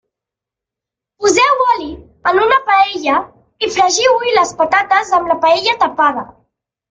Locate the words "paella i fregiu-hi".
2.69-4.33